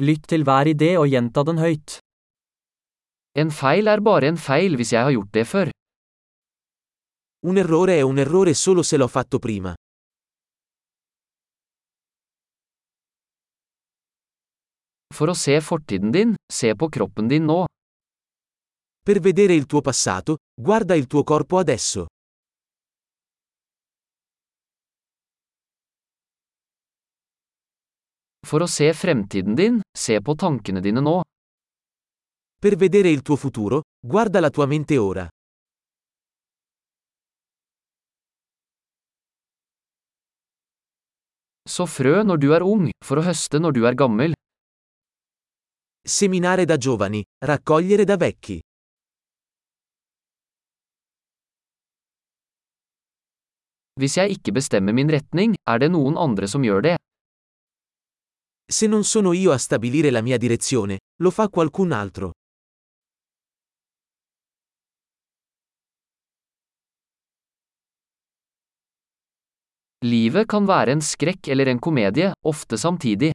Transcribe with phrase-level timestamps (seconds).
[0.00, 1.98] Lytt til hver idé og gjenta den høyt.
[3.36, 5.72] En feil er bare en feil hvis jeg har gjort det før.
[7.44, 9.74] Un errore è un errore solo se l'ho fatto prima.
[15.12, 17.66] For å se fortiden din, se på kroppen din nå.
[19.04, 22.06] Per vedere il tuo passato, guarda il tuo corpo adesso.
[28.46, 31.20] For å se fremtiden din, se på tankene dine nå.
[32.60, 35.28] Per vedere il tuo futuro, guarda la tua mente ora.
[41.68, 44.34] Så frø når du er ung, for å høste når du er gammel.
[46.02, 48.58] Seminare da giovani, raccogliere da vecchi.
[54.00, 56.96] Hvis jeg ikke bestemmer min retning, er det noen andre som gjør det.
[58.70, 62.30] Se non sono io a stabilire la mia direzione, lo fa qualcun altro.
[70.06, 73.34] Livet kan være en skrekk eller en komedie, ofte samtidig.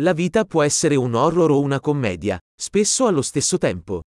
[0.00, 4.02] La vita può essere un horror o una commedia, spesso allo stesso tempo.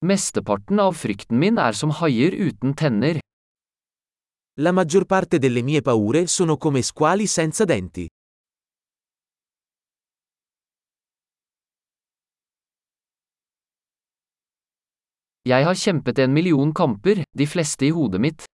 [0.00, 3.18] Mesteparten av frykten min er som haier uten tenner.
[4.62, 8.06] La maggior parte delle mie paure sono come squali senza denti.
[15.42, 18.46] Jeg har kjempet en million kamper, de fleste i hodet mitt.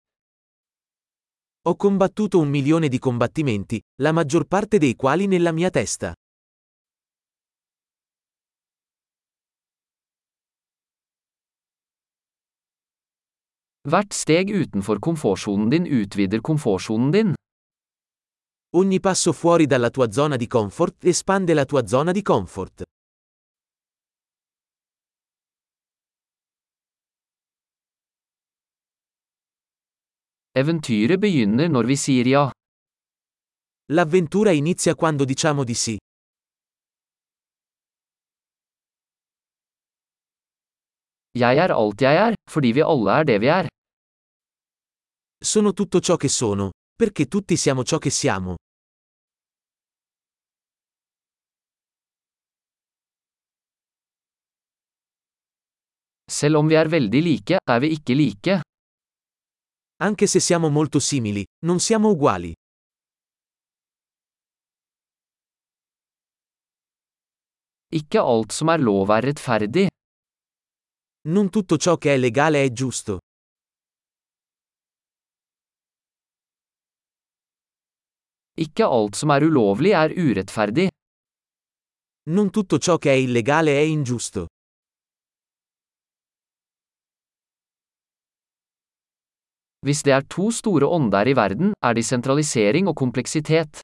[1.68, 6.14] Ho combattuto un milione di combattimenti, la maggior parte dei quali nella mia testa.
[13.84, 17.34] Hvert steg utenfor komfortsonen din utvider komfortsonen din.
[18.76, 22.82] Ogni passo fuori dalla tua zona di comfort espande la tua zona di comfort.
[30.52, 32.50] Eventyret begynner når vi sier ja.
[33.92, 35.98] L'avventura inizia quando diciamo di sì.
[41.34, 43.66] Jeg er alt jeg er, fordi vi alle er det vi er.
[45.42, 48.54] Sono tutto ciò che sono, perché tutti siamo ciò che siamo.
[56.30, 58.60] Selv om vi er veldig like, er vi ikke like.
[60.02, 62.52] Anche se siamo molto simili, non siamo uguali.
[67.90, 69.93] Ikke alt som er lov er rettferdig.
[71.26, 73.18] Non tutto ciò che è legale è giusto.
[78.60, 80.90] Ikke alt som er ulovlig er urettferdig.
[82.28, 84.46] Non tutto ciò che è illegale è ingiusto.
[89.80, 93.80] Hvis det er to store ånder i verden, er de sentralisering og kompleksitet.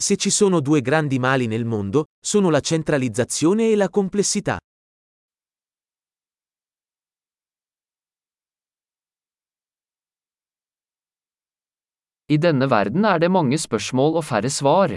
[0.00, 4.58] Se ci sono due grandi mali nel mondo, sono la centralizzazione e la complessità.
[12.30, 14.92] I denne verden er det mange spørsmål og færre svar.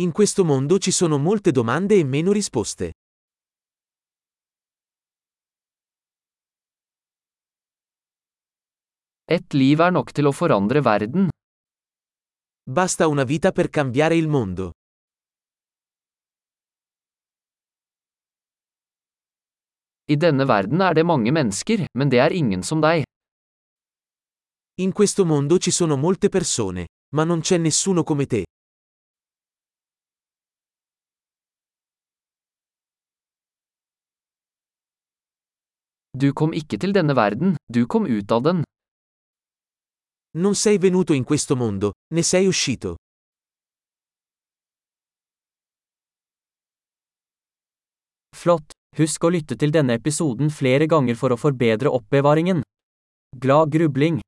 [0.00, 2.92] In questo mondo ci sono molte domande e meno risposte.
[9.28, 11.28] Et liv er nok til å forandre verden.
[12.64, 14.72] Basta una vita per cambiare il mondo.
[20.08, 23.04] I denne verden er det mange mennesker, men det er ingen som deg.
[24.80, 28.44] In questo mondo ci sono molte persone, ma non c'è nessuno come te.
[36.16, 38.62] Du kom ikke til denne verden, du kom ut av den.
[40.38, 42.96] Non sei venuto in questo mondo, ne sei uscito.
[48.32, 48.72] Flott!
[48.96, 52.64] Husk å lytte til denne episoden flere ganger for å forbedre oppbevaringen.
[53.36, 54.21] Glad grubling!